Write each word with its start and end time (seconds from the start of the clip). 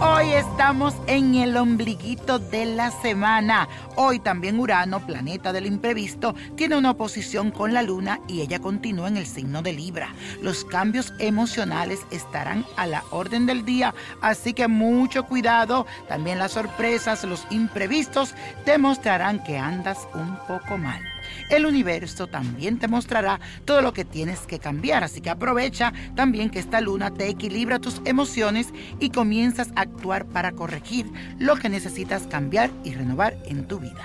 hoy 0.00 0.32
estamos 0.32 0.94
en 1.06 1.34
el 1.34 1.56
ombliguito 1.56 2.38
de 2.38 2.64
la 2.64 2.90
semana. 2.90 3.68
Hoy 3.96 4.18
también 4.18 4.58
Urano, 4.58 5.04
planeta 5.04 5.52
del 5.52 5.66
imprevisto, 5.66 6.34
tiene 6.56 6.76
una 6.76 6.92
oposición 6.92 7.50
con 7.50 7.74
la 7.74 7.82
luna 7.82 8.20
y 8.28 8.40
ella 8.40 8.60
continúa 8.60 9.08
en 9.08 9.18
el 9.18 9.26
signo 9.26 9.60
de 9.60 9.74
Libra. 9.74 10.14
Los 10.40 10.64
cambios 10.64 11.12
emocionales 11.18 12.00
estarán 12.10 12.64
a 12.76 12.86
la 12.86 13.04
orden 13.10 13.44
del 13.44 13.64
día, 13.64 13.94
así 14.22 14.54
que 14.54 14.68
mucho 14.68 15.24
cuidado. 15.24 15.86
También 16.08 16.38
las 16.38 16.52
sorpresas, 16.52 17.24
los 17.24 17.46
imprevistos 17.50 18.34
te 18.64 18.78
mostrarán 18.78 19.44
que 19.44 19.58
andas 19.58 20.08
un 20.14 20.36
poco 20.46 20.78
mal 20.78 21.11
el 21.50 21.66
universo 21.66 22.26
también 22.26 22.78
te 22.78 22.88
mostrará 22.88 23.40
todo 23.64 23.82
lo 23.82 23.92
que 23.92 24.04
tienes 24.04 24.40
que 24.40 24.58
cambiar. 24.58 25.04
Así 25.04 25.20
que 25.20 25.30
aprovecha 25.30 25.92
también 26.14 26.50
que 26.50 26.58
esta 26.58 26.80
luna 26.80 27.12
te 27.12 27.28
equilibra 27.28 27.78
tus 27.78 28.00
emociones 28.04 28.68
y 29.00 29.10
comienzas 29.10 29.70
a 29.76 29.82
actuar 29.82 30.26
para 30.26 30.52
corregir 30.52 31.10
lo 31.38 31.56
que 31.56 31.68
necesitas 31.68 32.26
cambiar 32.26 32.70
y 32.84 32.94
renovar 32.94 33.36
en 33.46 33.66
tu 33.66 33.78
vida. 33.78 34.04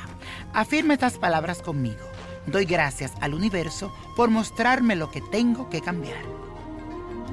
Afirma 0.53 0.93
estas 0.93 1.17
palabras 1.17 1.61
conmigo. 1.61 2.05
Doy 2.47 2.65
gracias 2.65 3.11
al 3.19 3.33
universo 3.33 3.93
por 4.15 4.29
mostrarme 4.29 4.95
lo 4.95 5.11
que 5.11 5.21
tengo 5.21 5.69
que 5.69 5.81
cambiar. 5.81 6.46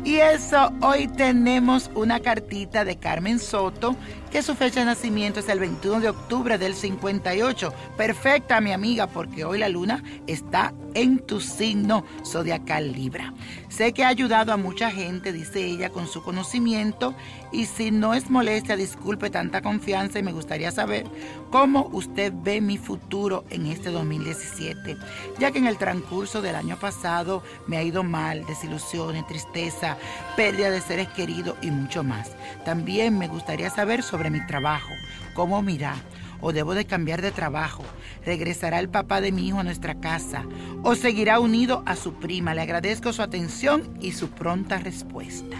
Y 0.04 0.16
eso, 0.16 0.70
hoy 0.82 1.08
tenemos 1.08 1.90
una 1.94 2.20
cartita 2.20 2.84
de 2.84 2.96
Carmen 2.96 3.38
Soto, 3.38 3.96
que 4.30 4.42
su 4.42 4.54
fecha 4.54 4.80
de 4.80 4.86
nacimiento 4.86 5.40
es 5.40 5.48
el 5.48 5.58
21 5.58 6.00
de 6.00 6.10
octubre 6.10 6.58
del 6.58 6.74
58. 6.74 7.72
Perfecta, 7.96 8.60
mi 8.60 8.72
amiga, 8.72 9.06
porque 9.06 9.46
hoy 9.46 9.58
la 9.58 9.70
luna 9.70 10.04
está 10.26 10.74
en 10.94 11.18
tu 11.18 11.40
signo 11.40 12.04
zodiacal 12.24 12.92
Libra. 12.92 13.34
Sé 13.68 13.92
que 13.92 14.04
ha 14.04 14.08
ayudado 14.08 14.52
a 14.52 14.56
mucha 14.56 14.90
gente, 14.90 15.32
dice 15.32 15.64
ella, 15.64 15.90
con 15.90 16.06
su 16.06 16.22
conocimiento. 16.22 17.14
Y 17.52 17.66
si 17.66 17.90
no 17.90 18.14
es 18.14 18.30
molestia, 18.30 18.76
disculpe 18.76 19.30
tanta 19.30 19.62
confianza 19.62 20.18
y 20.18 20.22
me 20.22 20.32
gustaría 20.32 20.70
saber 20.70 21.06
cómo 21.50 21.88
usted 21.92 22.32
ve 22.42 22.60
mi 22.60 22.78
futuro 22.78 23.44
en 23.50 23.66
este 23.66 23.90
2017. 23.90 24.96
Ya 25.38 25.50
que 25.50 25.58
en 25.58 25.66
el 25.66 25.78
transcurso 25.78 26.42
del 26.42 26.56
año 26.56 26.78
pasado 26.78 27.42
me 27.66 27.76
ha 27.76 27.82
ido 27.82 28.02
mal, 28.02 28.44
desilusiones, 28.46 29.26
tristeza 29.26 29.96
pérdida 30.36 30.70
de 30.70 30.80
seres 30.80 31.08
queridos 31.08 31.56
y 31.62 31.70
mucho 31.70 32.02
más. 32.02 32.30
También 32.64 33.18
me 33.18 33.28
gustaría 33.28 33.70
saber 33.70 34.02
sobre 34.02 34.30
mi 34.30 34.44
trabajo, 34.46 34.90
cómo 35.34 35.62
mirar, 35.62 35.96
o 36.40 36.52
debo 36.52 36.74
de 36.74 36.84
cambiar 36.84 37.22
de 37.22 37.32
trabajo, 37.32 37.84
regresará 38.24 38.80
el 38.80 38.88
papá 38.88 39.20
de 39.20 39.32
mi 39.32 39.48
hijo 39.48 39.58
a 39.58 39.64
nuestra 39.64 39.94
casa, 39.96 40.44
o 40.82 40.94
seguirá 40.94 41.40
unido 41.40 41.82
a 41.86 41.96
su 41.96 42.14
prima. 42.14 42.54
Le 42.54 42.62
agradezco 42.62 43.12
su 43.12 43.22
atención 43.22 43.96
y 44.00 44.12
su 44.12 44.28
pronta 44.28 44.78
respuesta. 44.78 45.56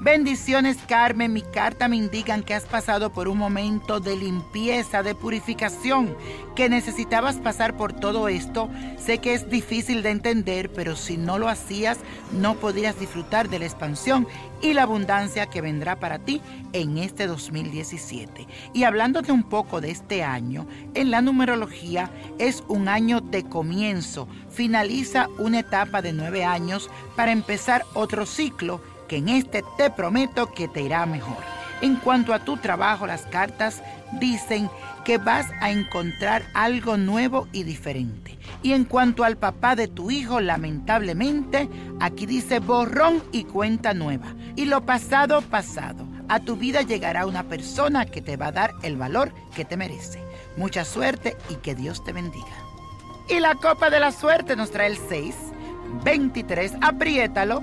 Bendiciones 0.00 0.76
Carmen, 0.86 1.32
mi 1.32 1.42
carta 1.42 1.88
me 1.88 1.96
indican 1.96 2.44
que 2.44 2.54
has 2.54 2.66
pasado 2.66 3.10
por 3.10 3.26
un 3.26 3.36
momento 3.36 3.98
de 3.98 4.14
limpieza, 4.14 5.02
de 5.02 5.16
purificación, 5.16 6.16
que 6.54 6.68
necesitabas 6.68 7.38
pasar 7.38 7.76
por 7.76 7.92
todo 7.92 8.28
esto. 8.28 8.70
Sé 8.96 9.18
que 9.18 9.34
es 9.34 9.50
difícil 9.50 10.04
de 10.04 10.10
entender, 10.10 10.70
pero 10.70 10.94
si 10.94 11.16
no 11.16 11.36
lo 11.36 11.48
hacías, 11.48 11.98
no 12.30 12.54
podrías 12.54 13.00
disfrutar 13.00 13.48
de 13.48 13.58
la 13.58 13.64
expansión 13.64 14.28
y 14.62 14.72
la 14.72 14.84
abundancia 14.84 15.46
que 15.46 15.62
vendrá 15.62 15.98
para 15.98 16.20
ti 16.20 16.40
en 16.72 16.98
este 16.98 17.26
2017. 17.26 18.46
Y 18.74 18.84
hablándote 18.84 19.32
un 19.32 19.42
poco 19.42 19.80
de 19.80 19.90
este 19.90 20.22
año, 20.22 20.68
en 20.94 21.10
la 21.10 21.22
numerología 21.22 22.08
es 22.38 22.62
un 22.68 22.86
año 22.86 23.20
de 23.20 23.42
comienzo. 23.42 24.28
Finaliza 24.48 25.26
una 25.38 25.58
etapa 25.58 26.02
de 26.02 26.12
nueve 26.12 26.44
años 26.44 26.88
para 27.16 27.32
empezar 27.32 27.84
otro 27.94 28.26
ciclo 28.26 28.80
que 29.08 29.16
en 29.16 29.28
este 29.28 29.64
te 29.76 29.90
prometo 29.90 30.52
que 30.52 30.68
te 30.68 30.82
irá 30.82 31.06
mejor. 31.06 31.38
En 31.80 31.96
cuanto 31.96 32.34
a 32.34 32.40
tu 32.40 32.56
trabajo, 32.56 33.06
las 33.06 33.22
cartas 33.22 33.82
dicen 34.20 34.68
que 35.04 35.18
vas 35.18 35.46
a 35.60 35.70
encontrar 35.70 36.42
algo 36.54 36.96
nuevo 36.96 37.48
y 37.52 37.62
diferente. 37.62 38.38
Y 38.62 38.72
en 38.72 38.84
cuanto 38.84 39.24
al 39.24 39.36
papá 39.36 39.76
de 39.76 39.86
tu 39.88 40.10
hijo, 40.10 40.40
lamentablemente, 40.40 41.68
aquí 42.00 42.26
dice 42.26 42.58
borrón 42.58 43.22
y 43.32 43.44
cuenta 43.44 43.94
nueva. 43.94 44.34
Y 44.56 44.64
lo 44.64 44.84
pasado, 44.84 45.40
pasado. 45.42 46.06
A 46.28 46.40
tu 46.40 46.56
vida 46.56 46.82
llegará 46.82 47.26
una 47.26 47.44
persona 47.44 48.04
que 48.04 48.20
te 48.20 48.36
va 48.36 48.48
a 48.48 48.52
dar 48.52 48.72
el 48.82 48.96
valor 48.96 49.32
que 49.54 49.64
te 49.64 49.76
merece. 49.76 50.22
Mucha 50.56 50.84
suerte 50.84 51.36
y 51.48 51.54
que 51.54 51.74
Dios 51.74 52.04
te 52.04 52.12
bendiga. 52.12 52.46
Y 53.30 53.40
la 53.40 53.54
copa 53.54 53.88
de 53.88 54.00
la 54.00 54.12
suerte 54.12 54.56
nos 54.56 54.70
trae 54.70 54.88
el 54.88 54.98
6, 54.98 55.34
23, 56.04 56.72
apriétalo. 56.80 57.62